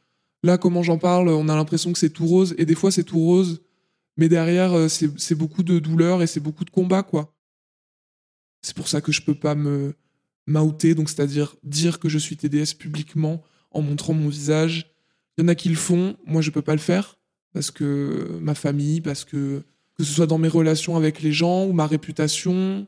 là, 0.43 0.57
comment 0.57 0.83
j'en 0.83 0.97
parle, 0.97 1.29
on 1.29 1.49
a 1.49 1.55
l'impression 1.55 1.91
que 1.91 1.99
c'est 1.99 2.09
tout 2.09 2.25
rose 2.25 2.55
et 2.57 2.65
des 2.65 2.75
fois 2.75 2.91
c'est 2.91 3.03
tout 3.03 3.19
rose, 3.19 3.61
mais 4.17 4.29
derrière 4.29 4.73
euh, 4.73 4.87
c'est 4.87 5.35
beaucoup 5.35 5.63
de 5.63 5.79
douleur 5.79 6.21
et 6.21 6.27
c'est 6.27 6.39
beaucoup 6.39 6.63
de 6.63 6.69
combat 6.69 7.03
quoi. 7.03 7.33
C'est 8.61 8.75
pour 8.75 8.87
ça 8.87 9.01
que 9.01 9.11
je 9.11 9.21
peux 9.21 9.35
pas 9.35 9.55
me 9.55 9.93
m'outer, 10.47 10.95
donc 10.95 11.09
c'est-à-dire 11.09 11.55
dire 11.63 11.99
que 11.99 12.09
je 12.09 12.17
suis 12.17 12.35
TDS 12.35 12.75
publiquement 12.77 13.43
en 13.71 13.81
montrant 13.81 14.13
mon 14.13 14.27
visage. 14.27 14.91
Il 15.37 15.41
y 15.41 15.45
en 15.45 15.47
a 15.47 15.55
qui 15.55 15.69
le 15.69 15.75
font, 15.75 16.17
moi 16.25 16.41
je 16.41 16.51
peux 16.51 16.61
pas 16.61 16.73
le 16.73 16.79
faire 16.79 17.17
parce 17.53 17.71
que 17.71 18.37
ma 18.41 18.55
famille, 18.55 19.01
parce 19.01 19.25
que 19.25 19.63
que 19.97 20.03
ce 20.03 20.13
soit 20.13 20.27
dans 20.27 20.37
mes 20.37 20.47
relations 20.47 20.95
avec 20.95 21.21
les 21.21 21.31
gens 21.31 21.65
ou 21.65 21.73
ma 21.73 21.85
réputation, 21.85 22.87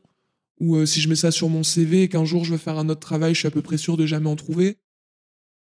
ou 0.60 0.78
euh, 0.78 0.86
si 0.86 1.02
je 1.02 1.10
mets 1.10 1.16
ça 1.16 1.32
sur 1.32 1.50
mon 1.50 1.64
CV 1.64 2.04
et 2.04 2.10
qu'un 2.10 2.26
jour 2.26 2.46
je 2.46 2.52
veux 2.52 2.58
faire 2.58 2.78
un 2.80 2.90
autre 2.90 3.02
travail, 3.02 3.34
je 3.34 3.40
suis 3.40 3.48
à 3.48 3.52
peu 3.52 3.62
près 3.62 3.78
sûr 3.78 3.98
de 3.98 4.06
jamais 4.06 4.30
en 4.30 4.36
trouver. 4.36 4.78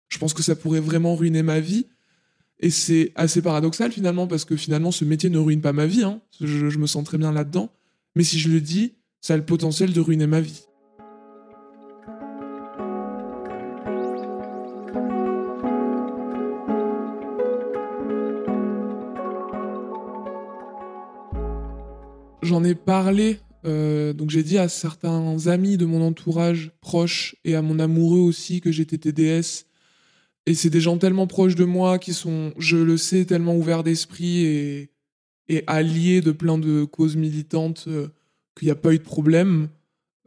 Je 0.09 0.17
pense 0.17 0.33
que 0.33 0.43
ça 0.43 0.55
pourrait 0.55 0.79
vraiment 0.79 1.15
ruiner 1.15 1.43
ma 1.43 1.59
vie. 1.59 1.85
Et 2.59 2.71
c'est 2.71 3.11
assez 3.15 3.41
paradoxal 3.41 3.91
finalement, 3.91 4.25
parce 4.25 4.45
que 4.45 4.55
finalement 4.55 4.91
ce 4.91 5.05
métier 5.05 5.29
ne 5.29 5.37
ruine 5.37 5.61
pas 5.61 5.73
ma 5.73 5.85
vie. 5.85 6.03
Hein. 6.03 6.21
Je, 6.41 6.69
je 6.69 6.77
me 6.79 6.87
sens 6.87 7.03
très 7.03 7.17
bien 7.17 7.31
là-dedans. 7.31 7.71
Mais 8.15 8.23
si 8.23 8.39
je 8.39 8.49
le 8.49 8.59
dis, 8.59 8.95
ça 9.21 9.33
a 9.33 9.37
le 9.37 9.45
potentiel 9.45 9.93
de 9.93 9.99
ruiner 9.99 10.27
ma 10.27 10.41
vie. 10.41 10.67
j'en 22.47 22.63
ai 22.63 22.73
parlé. 22.73 23.39
Euh, 23.65 24.13
donc 24.13 24.29
j'ai 24.29 24.43
dit 24.43 24.57
à 24.57 24.69
certains 24.69 25.47
amis 25.47 25.77
de 25.77 25.85
mon 25.85 26.01
entourage 26.01 26.71
proche 26.81 27.35
et 27.43 27.55
à 27.55 27.61
mon 27.61 27.77
amoureux 27.79 28.19
aussi 28.19 28.61
que 28.61 28.71
j'étais 28.71 28.97
TDS. 28.97 29.65
Et 30.45 30.53
c'est 30.53 30.69
des 30.69 30.79
gens 30.79 30.97
tellement 30.97 31.27
proches 31.27 31.55
de 31.55 31.65
moi 31.65 31.99
qui 31.99 32.13
sont, 32.13 32.53
je 32.57 32.77
le 32.77 32.97
sais, 32.97 33.25
tellement 33.25 33.55
ouverts 33.55 33.83
d'esprit 33.83 34.45
et, 34.45 34.89
alliés 35.67 36.21
de 36.21 36.31
plein 36.31 36.57
de 36.57 36.83
causes 36.83 37.15
militantes 37.15 37.85
euh, 37.87 38.07
qu'il 38.57 38.67
n'y 38.67 38.71
a 38.71 38.75
pas 38.75 38.93
eu 38.93 38.97
de 38.97 39.03
problème. 39.03 39.69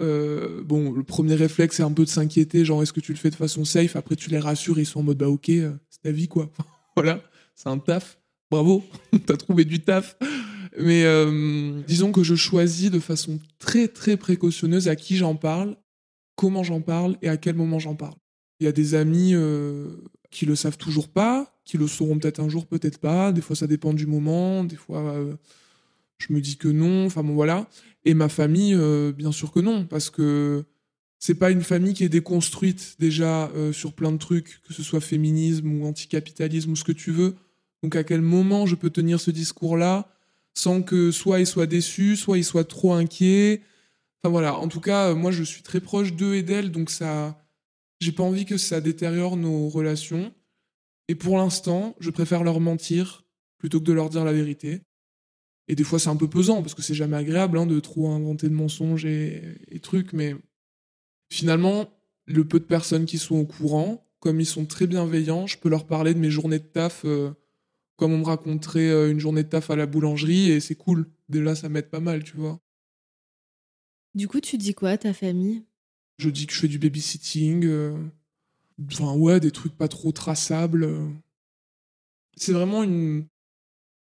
Euh, 0.00 0.62
bon, 0.62 0.92
le 0.92 1.02
premier 1.02 1.34
réflexe, 1.34 1.76
c'est 1.76 1.82
un 1.82 1.92
peu 1.92 2.04
de 2.04 2.08
s'inquiéter, 2.08 2.64
genre 2.64 2.82
est-ce 2.82 2.92
que 2.92 3.00
tu 3.00 3.12
le 3.12 3.18
fais 3.18 3.30
de 3.30 3.34
façon 3.34 3.64
safe? 3.64 3.96
Après, 3.96 4.16
tu 4.16 4.30
les 4.30 4.38
rassures, 4.38 4.78
ils 4.78 4.86
sont 4.86 5.00
en 5.00 5.02
mode 5.02 5.18
bah 5.18 5.28
ok, 5.28 5.46
c'est 5.46 6.02
ta 6.02 6.10
vie 6.10 6.28
quoi. 6.28 6.50
voilà, 6.96 7.20
c'est 7.54 7.68
un 7.68 7.78
taf. 7.78 8.18
Bravo, 8.50 8.82
t'as 9.26 9.36
trouvé 9.36 9.64
du 9.64 9.80
taf. 9.80 10.16
Mais 10.78 11.04
euh, 11.04 11.80
disons 11.86 12.12
que 12.12 12.22
je 12.22 12.34
choisis 12.34 12.90
de 12.90 13.00
façon 13.00 13.40
très 13.58 13.88
très 13.88 14.16
précautionneuse 14.16 14.88
à 14.88 14.96
qui 14.96 15.16
j'en 15.16 15.34
parle, 15.34 15.76
comment 16.36 16.62
j'en 16.62 16.80
parle 16.80 17.16
et 17.22 17.28
à 17.28 17.36
quel 17.36 17.56
moment 17.56 17.78
j'en 17.78 17.94
parle. 17.96 18.14
Il 18.60 18.64
y 18.64 18.68
a 18.68 18.72
des 18.72 18.94
amis 18.94 19.34
euh, 19.34 19.88
qui 20.30 20.46
le 20.46 20.54
savent 20.54 20.78
toujours 20.78 21.08
pas, 21.08 21.60
qui 21.64 21.76
le 21.76 21.86
sauront 21.86 22.18
peut-être 22.18 22.40
un 22.40 22.48
jour, 22.48 22.66
peut-être 22.66 22.98
pas. 22.98 23.32
Des 23.32 23.40
fois, 23.40 23.56
ça 23.56 23.66
dépend 23.66 23.92
du 23.92 24.06
moment. 24.06 24.64
Des 24.64 24.76
fois, 24.76 25.00
euh, 25.00 25.34
je 26.18 26.32
me 26.32 26.40
dis 26.40 26.56
que 26.56 26.68
non. 26.68 27.06
Enfin 27.06 27.22
bon, 27.22 27.34
voilà. 27.34 27.68
Et 28.04 28.14
ma 28.14 28.28
famille, 28.28 28.76
bien 29.12 29.32
sûr 29.32 29.52
que 29.52 29.60
non, 29.60 29.84
parce 29.84 30.10
que 30.10 30.64
c'est 31.18 31.34
pas 31.34 31.50
une 31.50 31.62
famille 31.62 31.94
qui 31.94 32.04
est 32.04 32.08
déconstruite 32.08 32.96
déjà 32.98 33.50
sur 33.72 33.92
plein 33.92 34.10
de 34.12 34.16
trucs, 34.16 34.60
que 34.66 34.72
ce 34.72 34.82
soit 34.82 35.00
féminisme 35.00 35.70
ou 35.72 35.86
anticapitalisme 35.86 36.72
ou 36.72 36.76
ce 36.76 36.84
que 36.84 36.92
tu 36.92 37.10
veux. 37.10 37.36
Donc 37.82 37.96
à 37.96 38.04
quel 38.04 38.22
moment 38.22 38.66
je 38.66 38.74
peux 38.74 38.90
tenir 38.90 39.20
ce 39.20 39.30
discours-là 39.30 40.14
sans 40.54 40.82
que 40.82 41.10
soit 41.10 41.40
il 41.40 41.46
soit 41.46 41.66
déçu, 41.66 42.16
soit 42.16 42.38
il 42.38 42.44
soit 42.44 42.64
trop 42.64 42.94
inquiet, 42.94 43.62
Enfin 44.22 44.30
voilà, 44.30 44.58
en 44.58 44.68
tout 44.68 44.80
cas, 44.80 45.14
moi 45.14 45.30
je 45.30 45.42
suis 45.42 45.62
très 45.62 45.80
proche 45.80 46.12
d'eux 46.12 46.34
et 46.34 46.42
d'elle, 46.42 46.70
donc 46.70 46.90
ça, 46.90 47.42
j'ai 48.00 48.12
pas 48.12 48.22
envie 48.22 48.44
que 48.44 48.58
ça 48.58 48.82
détériore 48.82 49.36
nos 49.36 49.68
relations. 49.68 50.34
Et 51.08 51.14
pour 51.14 51.38
l'instant, 51.38 51.96
je 52.00 52.10
préfère 52.10 52.44
leur 52.44 52.60
mentir 52.60 53.24
plutôt 53.56 53.80
que 53.80 53.84
de 53.84 53.92
leur 53.92 54.10
dire 54.10 54.24
la 54.24 54.32
vérité. 54.32 54.82
Et 55.70 55.76
des 55.76 55.84
fois, 55.84 56.00
c'est 56.00 56.08
un 56.08 56.16
peu 56.16 56.28
pesant 56.28 56.62
parce 56.62 56.74
que 56.74 56.82
c'est 56.82 56.94
jamais 56.94 57.16
agréable 57.16 57.56
hein, 57.56 57.64
de 57.64 57.78
trop 57.78 58.08
inventer 58.10 58.48
de 58.48 58.54
mensonges 58.54 59.04
et, 59.06 59.40
et 59.68 59.78
trucs, 59.78 60.12
mais 60.12 60.34
finalement, 61.32 61.88
le 62.26 62.44
peu 62.44 62.58
de 62.58 62.64
personnes 62.64 63.06
qui 63.06 63.18
sont 63.18 63.36
au 63.36 63.46
courant, 63.46 64.04
comme 64.18 64.40
ils 64.40 64.46
sont 64.46 64.66
très 64.66 64.88
bienveillants, 64.88 65.46
je 65.46 65.58
peux 65.58 65.68
leur 65.68 65.86
parler 65.86 66.12
de 66.12 66.18
mes 66.18 66.28
journées 66.30 66.58
de 66.58 66.64
taf 66.64 67.04
euh, 67.04 67.30
comme 67.94 68.12
on 68.12 68.18
me 68.18 68.24
raconterait 68.24 68.88
euh, 68.90 69.12
une 69.12 69.20
journée 69.20 69.44
de 69.44 69.48
taf 69.48 69.70
à 69.70 69.76
la 69.76 69.86
boulangerie 69.86 70.50
et 70.50 70.58
c'est 70.58 70.74
cool. 70.74 71.08
Déjà, 71.28 71.54
ça 71.54 71.68
m'aide 71.68 71.88
pas 71.88 72.00
mal, 72.00 72.24
tu 72.24 72.36
vois. 72.36 72.58
Du 74.16 74.26
coup, 74.26 74.40
tu 74.40 74.58
dis 74.58 74.74
quoi 74.74 74.90
à 74.90 74.98
ta 74.98 75.12
famille? 75.12 75.62
Je 76.18 76.30
dis 76.30 76.46
que 76.48 76.52
je 76.52 76.58
fais 76.58 76.68
du 76.68 76.80
babysitting. 76.80 77.64
euh, 77.64 77.96
Enfin, 78.90 79.14
ouais, 79.14 79.38
des 79.38 79.52
trucs 79.52 79.76
pas 79.76 79.86
trop 79.88 80.10
traçables. 80.10 80.82
euh. 80.84 81.08
C'est 82.36 82.52
vraiment 82.52 82.82
une. 82.82 83.26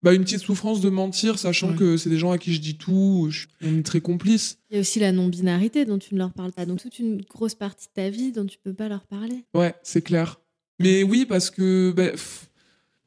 Bah, 0.02 0.12
une 0.14 0.22
petite 0.22 0.40
souffrance 0.40 0.80
de 0.80 0.88
mentir, 0.90 1.38
sachant 1.38 1.70
Ouais. 1.70 1.76
que 1.76 1.96
c'est 1.96 2.10
des 2.10 2.18
gens 2.18 2.30
à 2.30 2.38
qui 2.38 2.52
je 2.54 2.60
dis 2.60 2.76
tout, 2.76 3.28
je 3.30 3.38
suis 3.40 3.48
on 3.62 3.78
est 3.78 3.82
très 3.82 4.00
complice. 4.00 4.58
Il 4.70 4.74
y 4.74 4.76
a 4.76 4.80
aussi 4.80 5.00
la 5.00 5.10
non-binarité 5.10 5.84
dont 5.84 5.98
tu 5.98 6.14
ne 6.14 6.18
leur 6.18 6.32
parles 6.32 6.52
pas. 6.52 6.66
Donc 6.66 6.80
toute 6.80 6.98
une 6.98 7.22
grosse 7.22 7.54
partie 7.54 7.86
de 7.88 7.92
ta 7.94 8.10
vie 8.10 8.30
dont 8.30 8.44
tu 8.46 8.58
peux 8.62 8.74
pas 8.74 8.88
leur 8.88 9.06
parler. 9.06 9.44
Ouais, 9.54 9.74
c'est 9.82 10.02
clair. 10.02 10.38
Mais 10.78 11.02
oui, 11.02 11.24
parce 11.26 11.50
que 11.50 11.92
bah, 11.96 12.10
pff, 12.10 12.48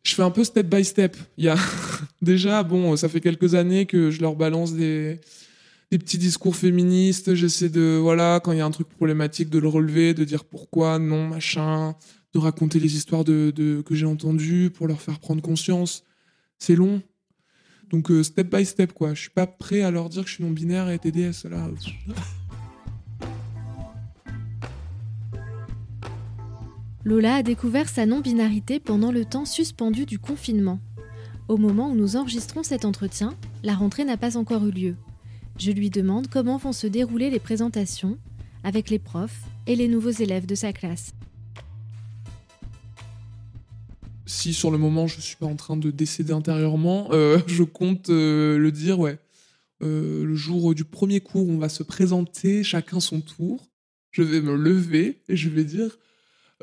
je 0.04 0.16
fais 0.16 0.24
un 0.24 0.32
peu 0.32 0.44
step 0.44 0.68
by 0.68 0.84
step. 0.84 1.16
Il 1.38 1.46
y 1.46 1.50
a 1.50 1.56
déjà, 2.22 2.64
bon, 2.64 2.96
ça 2.98 3.08
fait 3.08 3.22
quelques 3.22 3.54
années 3.56 3.86
que 3.86 4.10
je 4.12 4.22
leur 4.22 4.36
balance 4.36 4.74
des, 4.74 5.22
des 5.92 6.00
petits 6.00 6.18
discours 6.18 6.56
féministes. 6.56 7.36
J'essaie 7.36 7.70
de, 7.70 7.98
voilà, 8.02 8.42
quand 8.44 8.52
il 8.52 8.58
y 8.58 8.62
a 8.62 8.66
un 8.66 8.72
truc 8.72 8.90
problématique, 8.90 9.50
de 9.52 9.60
le 9.60 9.68
relever, 9.68 10.14
de 10.16 10.24
dire 10.26 10.44
pourquoi, 10.44 10.98
non, 11.00 11.28
machin, 11.28 11.96
de 12.34 12.40
raconter 12.40 12.80
les 12.80 12.96
histoires 12.96 13.24
de, 13.24 13.54
de- 13.56 13.82
que 13.86 13.94
j'ai 13.96 14.08
entendues 14.08 14.72
pour 14.72 14.88
leur 14.88 15.00
faire 15.02 15.20
prendre 15.20 15.42
conscience. 15.42 16.04
C'est 16.60 16.76
long. 16.76 17.02
Donc, 17.90 18.12
euh, 18.12 18.22
step 18.22 18.56
by 18.56 18.66
step, 18.66 18.94
quoi. 18.94 19.14
Je 19.14 19.22
suis 19.22 19.30
pas 19.30 19.48
prêt 19.48 19.82
à 19.82 19.90
leur 19.90 20.10
dire 20.10 20.24
que 20.24 20.30
je 20.30 20.36
suis 20.36 20.44
non-binaire 20.44 20.90
et 20.90 21.00
TDS, 21.00 21.48
là. 21.50 21.70
Lola 27.06 27.36
a 27.36 27.44
découvert 27.44 27.90
sa 27.90 28.06
non-binarité 28.06 28.80
pendant 28.80 29.12
le 29.12 29.26
temps 29.26 29.46
suspendu 29.46 30.06
du 30.06 30.20
confinement. 30.20 30.80
Au 31.48 31.58
moment 31.58 31.90
où 31.90 31.96
nous 31.96 32.18
enregistrons 32.18 32.62
cet 32.62 32.86
entretien, 32.86 33.36
la 33.64 33.74
rentrée 33.74 34.06
n'a 34.06 34.18
pas 34.18 34.38
encore 34.38 34.66
eu 34.68 34.72
lieu. 34.72 34.96
Je 35.58 35.72
lui 35.72 35.90
demande 35.90 36.28
comment 36.28 36.58
vont 36.58 36.74
se 36.74 36.88
dérouler 36.88 37.30
les 37.30 37.40
présentations 37.40 38.20
avec 38.64 38.90
les 38.90 39.00
profs 39.00 39.42
et 39.66 39.76
les 39.76 39.88
nouveaux 39.88 40.12
élèves 40.12 40.46
de 40.46 40.56
sa 40.56 40.74
classe. 40.74 41.14
Si 44.40 44.54
sur 44.54 44.72
le 44.72 44.78
moment 44.78 45.06
je 45.06 45.20
suis 45.20 45.36
pas 45.36 45.46
en 45.46 45.58
train 45.58 45.76
de 45.76 45.92
décéder 45.92 46.32
intérieurement, 46.32 47.10
euh, 47.12 47.40
je 47.48 47.64
compte 47.64 48.10
euh, 48.10 48.58
le 48.58 48.72
dire, 48.72 49.00
ouais. 49.00 49.18
Euh, 49.82 50.26
le 50.26 50.36
jour 50.36 50.74
du 50.74 50.84
premier 50.84 51.20
cours, 51.20 51.48
on 51.48 51.58
va 51.58 51.70
se 51.70 51.84
présenter 51.84 52.64
chacun 52.64 53.00
son 53.00 53.22
tour. 53.22 53.68
Je 54.12 54.24
vais 54.24 54.42
me 54.42 54.56
lever 54.56 55.22
et 55.30 55.36
je 55.36 55.50
vais 55.50 55.64
dire 55.64 55.98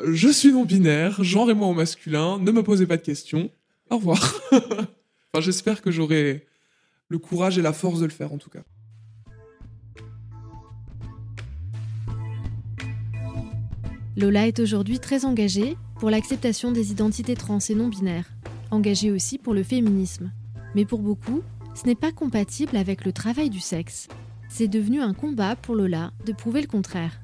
Je 0.05 0.29
suis 0.29 0.53
non 0.53 0.65
binaire, 0.65 1.23
genre 1.23 1.51
et 1.51 1.55
moi 1.55 1.69
au 1.69 1.75
masculin, 1.75 2.39
ne 2.39 2.51
me 2.51 2.63
posez 2.63 2.87
pas 2.87 2.97
de 2.97 3.03
questions. 3.03 3.51
Au 3.91 3.97
revoir. 3.97 4.41
j'espère 5.41 5.83
que 5.83 5.91
j'aurai 5.91 6.47
le 7.09 7.19
courage 7.19 7.59
et 7.59 7.63
la 7.63 7.75
force 7.75 8.01
de 8.01 8.07
le 8.07 8.11
faire 8.11 8.33
en 8.33 8.39
tout 8.39 8.51
cas. 8.51 8.63
Lola 14.17 14.47
est 14.47 14.61
aujourd'hui 14.61 14.99
très 14.99 15.27
engagée 15.27 15.77
pour 15.99 16.11
l'acceptation 16.11 16.73
des 16.73 16.91
identités 16.91 17.35
trans 17.35 17.59
et 17.59 17.75
non 17.75 17.89
binaires, 17.89 18.31
engagée 18.71 19.11
aussi 19.11 19.39
pour 19.39 19.55
le 19.55 19.63
féminisme. 19.63 20.31
Mais 20.75 20.85
pour 20.85 21.01
beaucoup, 21.01 21.43
ce 21.75 21.87
n'est 21.87 21.95
pas 21.95 22.13
compatible 22.13 22.77
avec 22.77 23.05
le 23.05 23.13
travail 23.13 23.49
du 23.49 23.61
sexe. 23.61 24.09
C'est 24.49 24.69
devenu 24.69 25.01
un 25.01 25.15
combat 25.15 25.57
pour 25.57 25.75
Lola 25.75 26.13
de 26.27 26.33
prouver 26.33 26.61
le 26.61 26.67
contraire. 26.67 27.21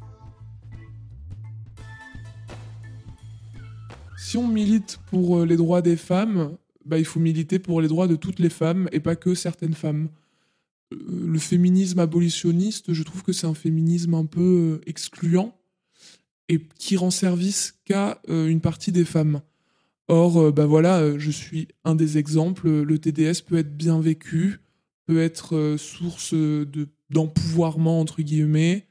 Si 4.16 4.38
on 4.38 4.48
milite 4.48 4.98
pour 5.10 5.40
euh, 5.40 5.46
les 5.46 5.56
droits 5.56 5.82
des 5.82 5.96
femmes, 5.96 6.56
bah, 6.86 6.98
il 6.98 7.04
faut 7.04 7.20
militer 7.20 7.58
pour 7.58 7.82
les 7.82 7.88
droits 7.88 8.08
de 8.08 8.16
toutes 8.16 8.38
les 8.38 8.48
femmes 8.48 8.88
et 8.92 9.00
pas 9.00 9.16
que 9.16 9.34
certaines 9.34 9.74
femmes. 9.74 10.08
Euh, 10.94 10.96
Le 11.26 11.38
féminisme 11.38 11.98
abolitionniste, 11.98 12.94
je 12.94 13.02
trouve 13.02 13.22
que 13.22 13.32
c'est 13.32 13.46
un 13.46 13.54
féminisme 13.54 14.14
un 14.14 14.24
peu 14.24 14.80
euh, 14.80 14.88
excluant 14.88 15.54
et 16.48 16.66
qui 16.78 16.96
rend 16.96 17.10
service 17.10 17.78
qu'à 17.84 18.20
euh, 18.28 18.48
une 18.48 18.60
partie 18.60 18.92
des 18.92 19.04
femmes. 19.04 19.40
Or, 20.08 20.52
bah 20.52 20.66
voilà, 20.66 20.98
euh, 20.98 21.18
je 21.18 21.30
suis 21.30 21.68
un 21.84 21.94
des 21.94 22.18
exemples. 22.18 22.68
Le 22.68 22.98
TDS 22.98 23.42
peut 23.46 23.56
être 23.56 23.76
bien 23.76 24.00
vécu, 24.00 24.60
peut 25.06 25.20
être 25.20 25.76
source 25.78 26.34
de 26.34 26.88
d'empouvoirment 27.10 28.00
entre 28.00 28.22
guillemets, 28.22 28.88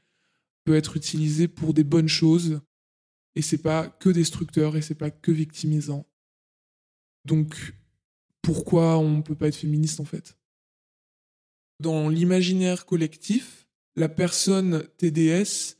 peut 0.64 0.76
être 0.76 0.96
utilisé 0.96 1.48
pour 1.48 1.74
des 1.74 1.84
bonnes 1.84 2.08
choses 2.08 2.60
et 3.34 3.42
c'est 3.42 3.58
pas 3.58 3.88
que 3.88 4.10
destructeur 4.10 4.76
et 4.76 4.82
c'est 4.82 4.94
pas 4.94 5.10
que 5.10 5.32
victimisant. 5.32 6.06
Donc 7.24 7.74
pourquoi 8.42 8.98
on 8.98 9.22
peut 9.22 9.34
pas 9.34 9.48
être 9.48 9.56
féministe 9.56 10.00
en 10.00 10.04
fait? 10.04 10.36
Dans 11.80 12.08
l'imaginaire 12.08 12.86
collectif, 12.86 13.66
la 13.96 14.08
personne 14.08 14.86
TDS, 14.98 15.76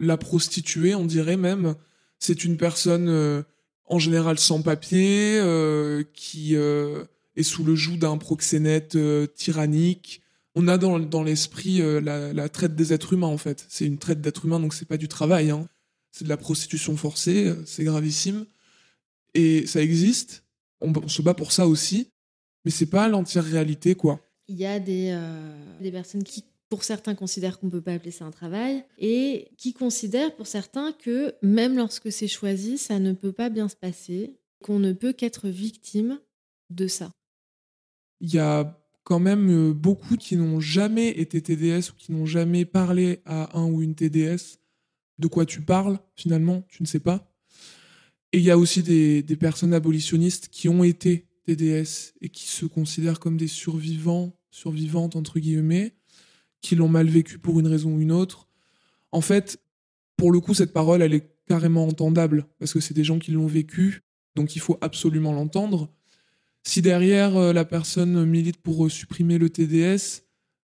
la 0.00 0.16
prostituée, 0.16 0.94
on 0.94 1.04
dirait 1.04 1.36
même, 1.36 1.76
c'est 2.18 2.44
une 2.44 2.56
personne 2.56 3.08
euh, 3.08 3.42
en 3.84 3.98
général 3.98 4.38
sans 4.38 4.62
papier, 4.62 5.38
euh, 5.38 6.02
qui 6.14 6.56
euh, 6.56 7.04
est 7.36 7.42
sous 7.42 7.62
le 7.62 7.76
joug 7.76 7.98
d'un 7.98 8.16
proxénète 8.16 8.98
tyrannique. 9.34 10.22
On 10.54 10.66
a 10.66 10.78
dans, 10.78 10.98
dans 10.98 11.22
l'esprit 11.22 11.80
la, 12.02 12.48
traite 12.48 12.74
des 12.74 12.92
êtres 12.92 13.12
humains 13.12 13.28
en 13.28 13.38
fait. 13.38 13.66
C'est 13.68 13.86
une 13.86 13.98
traite 13.98 14.20
d'êtres 14.20 14.46
humains, 14.46 14.58
donc 14.58 14.74
c'est 14.74 14.88
pas 14.88 14.96
du 14.96 15.06
travail. 15.06 15.50
Hein 15.50 15.68
c'est 16.10 16.24
de 16.24 16.28
la 16.28 16.36
prostitution 16.36 16.96
forcée, 16.96 17.54
c'est 17.66 17.84
gravissime. 17.84 18.46
Et 19.34 19.64
ça 19.66 19.80
existe, 19.80 20.44
on, 20.80 20.92
on 20.92 21.08
se 21.08 21.22
bat 21.22 21.34
pour 21.34 21.52
ça 21.52 21.68
aussi, 21.68 22.10
mais 22.64 22.72
c'est 22.72 22.86
pas 22.86 23.06
l'entière 23.06 23.44
réalité, 23.44 23.94
quoi. 23.94 24.20
Il 24.48 24.56
y 24.56 24.66
a 24.66 24.80
des, 24.80 25.16
des 25.80 25.92
personnes 25.92 26.24
qui, 26.24 26.42
pour 26.70 26.84
certains, 26.84 27.16
considèrent 27.16 27.58
qu'on 27.58 27.66
ne 27.66 27.72
peut 27.72 27.80
pas 27.80 27.94
appeler 27.94 28.12
ça 28.12 28.24
un 28.24 28.30
travail 28.30 28.84
et 28.96 29.48
qui 29.58 29.72
considèrent 29.72 30.34
pour 30.36 30.46
certains 30.46 30.92
que 30.92 31.34
même 31.42 31.76
lorsque 31.76 32.12
c'est 32.12 32.28
choisi, 32.28 32.78
ça 32.78 33.00
ne 33.00 33.12
peut 33.12 33.32
pas 33.32 33.50
bien 33.50 33.68
se 33.68 33.74
passer, 33.74 34.38
qu'on 34.62 34.78
ne 34.78 34.92
peut 34.92 35.12
qu'être 35.12 35.48
victime 35.48 36.20
de 36.70 36.86
ça. 36.86 37.10
Il 38.20 38.32
y 38.32 38.38
a 38.38 38.80
quand 39.02 39.18
même 39.18 39.50
euh, 39.50 39.74
beaucoup 39.74 40.16
qui 40.16 40.36
n'ont 40.36 40.60
jamais 40.60 41.08
été 41.08 41.42
TDS 41.42 41.90
ou 41.90 41.94
qui 41.98 42.12
n'ont 42.12 42.26
jamais 42.26 42.64
parlé 42.64 43.20
à 43.24 43.58
un 43.58 43.66
ou 43.66 43.82
une 43.82 43.96
TDS. 43.96 44.58
De 45.18 45.26
quoi 45.26 45.46
tu 45.46 45.62
parles, 45.62 45.98
finalement, 46.14 46.62
tu 46.68 46.82
ne 46.84 46.86
sais 46.86 47.00
pas. 47.00 47.34
Et 48.32 48.38
il 48.38 48.44
y 48.44 48.50
a 48.50 48.58
aussi 48.58 48.84
des, 48.84 49.24
des 49.24 49.36
personnes 49.36 49.74
abolitionnistes 49.74 50.48
qui 50.48 50.68
ont 50.68 50.84
été 50.84 51.26
TDS 51.46 52.14
et 52.20 52.28
qui 52.28 52.46
se 52.46 52.64
considèrent 52.64 53.18
comme 53.18 53.36
des 53.36 53.48
survivants, 53.48 54.38
survivantes, 54.50 55.16
entre 55.16 55.40
guillemets, 55.40 55.94
qui 56.60 56.76
l'ont 56.76 56.88
mal 56.88 57.08
vécu 57.08 57.38
pour 57.38 57.60
une 57.60 57.66
raison 57.66 57.94
ou 57.94 58.00
une 58.00 58.12
autre. 58.12 58.48
En 59.12 59.20
fait, 59.20 59.60
pour 60.16 60.32
le 60.32 60.40
coup, 60.40 60.54
cette 60.54 60.72
parole, 60.72 61.02
elle 61.02 61.14
est 61.14 61.30
carrément 61.46 61.86
entendable, 61.86 62.46
parce 62.58 62.72
que 62.72 62.80
c'est 62.80 62.94
des 62.94 63.04
gens 63.04 63.18
qui 63.18 63.32
l'ont 63.32 63.46
vécu, 63.46 64.02
donc 64.36 64.54
il 64.54 64.60
faut 64.60 64.78
absolument 64.80 65.32
l'entendre. 65.32 65.92
Si 66.62 66.82
derrière, 66.82 67.36
euh, 67.36 67.52
la 67.52 67.64
personne 67.64 68.24
milite 68.24 68.58
pour 68.58 68.86
euh, 68.86 68.88
supprimer 68.88 69.38
le 69.38 69.50
TDS, 69.50 70.22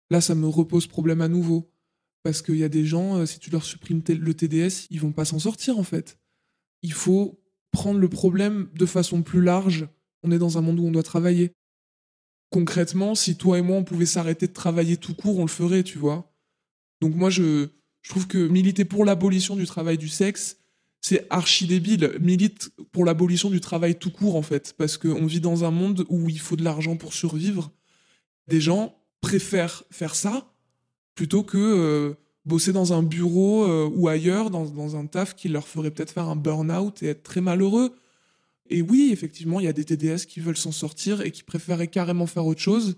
là, 0.09 0.21
ça 0.21 0.35
me 0.35 0.47
repose 0.47 0.87
problème 0.87 1.21
à 1.21 1.27
nouveau. 1.27 1.71
Parce 2.23 2.41
qu'il 2.41 2.57
y 2.57 2.63
a 2.63 2.69
des 2.69 2.85
gens, 2.85 3.17
euh, 3.17 3.25
si 3.25 3.39
tu 3.39 3.49
leur 3.49 3.63
supprimes 3.63 4.03
le 4.07 4.33
TDS, 4.33 4.87
ils 4.89 4.99
vont 4.99 5.13
pas 5.13 5.25
s'en 5.25 5.39
sortir, 5.39 5.79
en 5.79 5.83
fait. 5.83 6.19
Il 6.81 6.93
faut 6.93 7.39
prendre 7.71 7.99
le 7.99 8.09
problème 8.09 8.69
de 8.75 8.85
façon 8.85 9.21
plus 9.21 9.41
large. 9.41 9.87
On 10.23 10.31
est 10.31 10.39
dans 10.39 10.57
un 10.57 10.61
monde 10.61 10.79
où 10.79 10.85
on 10.85 10.91
doit 10.91 11.03
travailler. 11.03 11.53
Concrètement, 12.49 13.13
si 13.13 13.35
toi 13.35 13.59
et 13.59 13.61
moi, 13.61 13.77
on 13.77 13.83
pouvait 13.83 14.05
s'arrêter 14.05 14.47
de 14.47 14.53
travailler 14.53 14.97
tout 14.97 15.13
court, 15.13 15.37
on 15.37 15.41
le 15.41 15.49
ferait, 15.49 15.83
tu 15.83 15.97
vois. 15.97 16.33
Donc 17.01 17.13
moi, 17.15 17.29
je, 17.29 17.67
trouve 18.07 18.27
que 18.27 18.47
militer 18.47 18.85
pour 18.85 19.03
l'abolition 19.03 19.55
du 19.57 19.65
travail 19.65 19.97
du 19.97 20.07
sexe, 20.07 20.57
c'est 21.01 21.27
archi 21.29 21.67
débile. 21.67 22.17
Milite 22.21 22.71
pour 22.91 23.03
l'abolition 23.03 23.49
du 23.49 23.59
travail 23.59 23.95
tout 23.99 24.11
court, 24.11 24.35
en 24.35 24.41
fait. 24.41 24.73
Parce 24.77 24.97
qu'on 24.97 25.25
vit 25.25 25.41
dans 25.41 25.65
un 25.65 25.71
monde 25.71 26.05
où 26.09 26.29
il 26.29 26.39
faut 26.39 26.55
de 26.55 26.63
l'argent 26.63 26.95
pour 26.95 27.13
survivre. 27.13 27.71
Des 28.47 28.61
gens 28.61 28.95
préfèrent 29.19 29.83
faire 29.91 30.15
ça 30.15 30.53
plutôt 31.15 31.43
que 31.43 31.57
euh, 31.57 32.13
bosser 32.45 32.71
dans 32.71 32.93
un 32.93 33.03
bureau 33.03 33.65
euh, 33.65 33.89
ou 33.93 34.07
ailleurs, 34.07 34.49
dans, 34.49 34.65
dans 34.65 34.95
un 34.95 35.05
taf 35.05 35.35
qui 35.35 35.49
leur 35.49 35.67
ferait 35.67 35.91
peut-être 35.91 36.11
faire 36.11 36.29
un 36.29 36.37
burn-out 36.37 37.03
et 37.03 37.07
être 37.07 37.23
très 37.23 37.41
malheureux. 37.41 37.93
Et 38.69 38.81
oui, 38.81 39.09
effectivement, 39.11 39.59
il 39.59 39.65
y 39.65 39.69
a 39.69 39.73
des 39.73 39.85
TDS 39.85 40.25
qui 40.27 40.39
veulent 40.39 40.57
s'en 40.57 40.71
sortir 40.71 41.21
et 41.21 41.31
qui 41.31 41.43
préféraient 41.43 41.87
carrément 41.87 42.27
faire 42.27 42.45
autre 42.45 42.61
chose. 42.61 42.97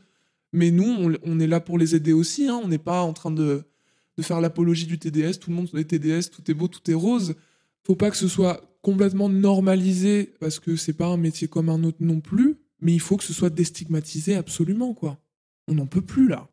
Mais 0.51 0.71
nous, 0.71 1.17
on, 1.23 1.39
est 1.39 1.47
là 1.47 1.59
pour 1.59 1.77
les 1.77 1.95
aider 1.95 2.13
aussi. 2.13 2.47
hein. 2.47 2.59
On 2.63 2.67
n'est 2.67 2.77
pas 2.77 3.01
en 3.01 3.13
train 3.13 3.31
de, 3.31 3.63
de 4.17 4.23
faire 4.23 4.41
l'apologie 4.41 4.87
du 4.87 4.97
TDS, 4.97 5.39
tout 5.39 5.49
le 5.49 5.55
monde 5.55 5.69
est 5.75 5.85
TDS, 5.85 6.29
tout 6.31 6.49
est 6.49 6.53
beau, 6.53 6.67
tout 6.67 6.89
est 6.89 6.95
rose. 6.95 7.35
Faut 7.83 7.95
pas 7.95 8.09
que 8.11 8.17
ce 8.17 8.27
soit 8.27 8.69
complètement 8.81 9.29
normalisé 9.29 10.33
parce 10.39 10.59
que 10.59 10.75
c'est 10.75 10.93
pas 10.93 11.07
un 11.07 11.17
métier 11.17 11.47
comme 11.47 11.69
un 11.69 11.83
autre 11.83 11.97
non 12.01 12.19
plus, 12.21 12.57
mais 12.81 12.93
il 12.93 12.99
faut 12.99 13.17
que 13.17 13.23
ce 13.23 13.33
soit 13.33 13.49
déstigmatisé 13.49 14.35
absolument 14.35 14.93
quoi. 14.93 15.19
On 15.67 15.75
n'en 15.75 15.87
peut 15.87 16.01
plus 16.01 16.27
là. 16.27 16.49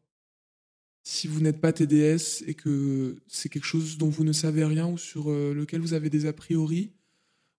Si 1.03 1.29
vous 1.29 1.41
n'êtes 1.41 1.61
pas 1.61 1.73
TDS 1.73 2.43
et 2.47 2.55
que 2.55 3.17
c'est 3.29 3.49
quelque 3.49 3.65
chose 3.65 3.97
dont 3.97 4.09
vous 4.09 4.25
ne 4.25 4.33
savez 4.33 4.65
rien 4.65 4.89
ou 4.89 4.99
sur 4.99 5.31
euh, 5.31 5.55
lequel 5.55 5.81
vous 5.81 5.95
avez 5.95 6.11
des 6.11 6.27
a 6.27 6.33
priori 6.33 6.93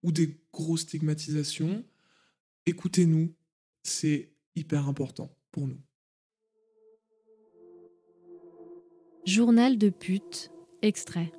ou 0.04 0.12
des 0.12 0.38
grosses 0.54 0.82
stigmatisations, 0.82 1.84
écoutez-nous, 2.66 3.34
c'est 3.84 4.30
hyper 4.56 4.88
important 4.88 5.30
pour 5.52 5.68
nous. 5.68 5.80
Journal 9.26 9.78
de 9.78 9.90
pute, 9.90 10.52
extrait. 10.82 11.32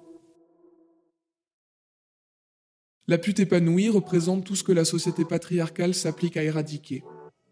La 3.06 3.16
pute 3.16 3.40
épanouie 3.40 3.88
représente 3.88 4.44
tout 4.44 4.54
ce 4.54 4.62
que 4.62 4.72
la 4.72 4.84
société 4.84 5.24
patriarcale 5.24 5.94
s'applique 5.94 6.36
à 6.36 6.44
éradiquer. 6.44 7.02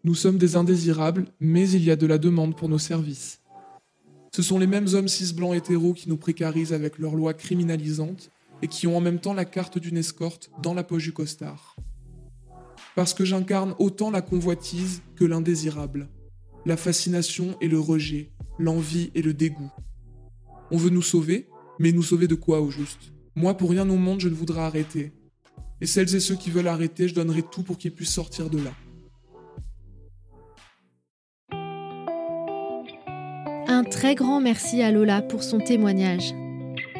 Nous 0.03 0.13
sommes 0.13 0.37
des 0.37 0.55
indésirables, 0.55 1.25
mais 1.39 1.67
il 1.67 1.83
y 1.83 1.89
a 1.89 1.95
de 1.95 2.05
la 2.05 2.19
demande 2.19 2.55
pour 2.55 2.69
nos 2.69 2.77
services. 2.77 3.41
Ce 4.31 4.43
sont 4.43 4.59
les 4.59 4.67
mêmes 4.67 4.87
hommes 4.93 5.07
cis 5.07 5.33
blancs 5.33 5.55
hétéros 5.55 5.93
qui 5.93 6.09
nous 6.09 6.17
précarisent 6.17 6.73
avec 6.73 6.99
leurs 6.99 7.15
lois 7.15 7.33
criminalisantes 7.33 8.29
et 8.61 8.67
qui 8.67 8.87
ont 8.87 8.97
en 8.97 9.01
même 9.01 9.19
temps 9.19 9.33
la 9.33 9.45
carte 9.45 9.77
d'une 9.77 9.97
escorte 9.97 10.51
dans 10.61 10.73
la 10.73 10.83
poche 10.83 11.03
du 11.03 11.13
costard. 11.13 11.75
Parce 12.95 13.13
que 13.13 13.25
j'incarne 13.25 13.75
autant 13.79 14.09
la 14.09 14.21
convoitise 14.21 15.01
que 15.15 15.25
l'indésirable, 15.25 16.09
la 16.65 16.77
fascination 16.77 17.55
et 17.61 17.67
le 17.67 17.79
rejet, 17.79 18.31
l'envie 18.57 19.11
et 19.13 19.21
le 19.21 19.33
dégoût. 19.33 19.71
On 20.71 20.77
veut 20.77 20.89
nous 20.89 21.01
sauver, 21.01 21.47
mais 21.79 21.91
nous 21.91 22.03
sauver 22.03 22.27
de 22.27 22.35
quoi 22.35 22.61
au 22.61 22.71
juste? 22.71 23.13
Moi, 23.35 23.55
pour 23.55 23.69
rien 23.69 23.87
au 23.89 23.97
monde, 23.97 24.19
je 24.19 24.29
ne 24.29 24.33
voudrais 24.33 24.61
arrêter. 24.61 25.13
Et 25.79 25.85
celles 25.85 26.15
et 26.15 26.19
ceux 26.19 26.35
qui 26.35 26.49
veulent 26.49 26.67
arrêter, 26.67 27.07
je 27.07 27.13
donnerai 27.13 27.43
tout 27.43 27.61
pour 27.61 27.77
qu'ils 27.77 27.93
puissent 27.93 28.13
sortir 28.13 28.49
de 28.49 28.57
là. 28.57 28.71
Un 33.69 33.83
très 33.83 34.15
grand 34.15 34.41
merci 34.41 34.81
à 34.81 34.91
Lola 34.91 35.21
pour 35.21 35.43
son 35.43 35.59
témoignage. 35.59 36.33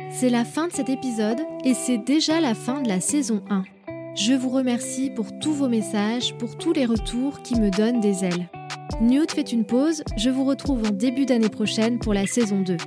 C'est 0.09 0.29
la 0.29 0.45
fin 0.45 0.67
de 0.67 0.73
cet 0.73 0.89
épisode 0.89 1.39
et 1.63 1.73
c'est 1.73 1.97
déjà 1.97 2.39
la 2.39 2.55
fin 2.55 2.81
de 2.81 2.87
la 2.87 2.99
saison 3.01 3.43
1. 3.49 3.63
Je 4.15 4.33
vous 4.33 4.49
remercie 4.49 5.11
pour 5.11 5.37
tous 5.39 5.53
vos 5.53 5.67
messages, 5.67 6.35
pour 6.37 6.57
tous 6.57 6.73
les 6.73 6.85
retours 6.85 7.41
qui 7.43 7.59
me 7.59 7.69
donnent 7.69 7.99
des 7.99 8.23
ailes. 8.23 8.49
Newt 9.01 9.31
fait 9.31 9.51
une 9.51 9.65
pause, 9.65 10.03
je 10.17 10.29
vous 10.29 10.45
retrouve 10.45 10.87
en 10.87 10.91
début 10.91 11.25
d'année 11.25 11.49
prochaine 11.49 11.99
pour 11.99 12.13
la 12.13 12.25
saison 12.25 12.61
2. 12.61 12.77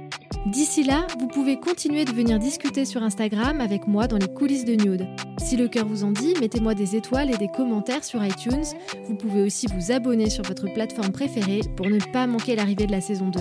D'ici 0.46 0.82
là, 0.82 1.06
vous 1.18 1.28
pouvez 1.28 1.60
continuer 1.60 2.04
de 2.04 2.12
venir 2.12 2.38
discuter 2.38 2.84
sur 2.84 3.02
Instagram 3.02 3.60
avec 3.60 3.86
moi 3.86 4.08
dans 4.08 4.16
les 4.16 4.32
coulisses 4.32 4.64
de 4.64 4.74
Nude. 4.74 5.06
Si 5.38 5.56
le 5.56 5.68
cœur 5.68 5.86
vous 5.86 6.02
en 6.02 6.10
dit, 6.10 6.34
mettez-moi 6.40 6.74
des 6.74 6.96
étoiles 6.96 7.30
et 7.30 7.36
des 7.36 7.48
commentaires 7.48 8.02
sur 8.02 8.24
iTunes. 8.24 8.64
Vous 9.06 9.14
pouvez 9.14 9.42
aussi 9.42 9.66
vous 9.72 9.92
abonner 9.92 10.30
sur 10.30 10.44
votre 10.44 10.72
plateforme 10.72 11.12
préférée 11.12 11.60
pour 11.76 11.88
ne 11.88 11.98
pas 12.12 12.26
manquer 12.26 12.56
l'arrivée 12.56 12.86
de 12.86 12.92
la 12.92 13.02
saison 13.02 13.28
2. 13.28 13.40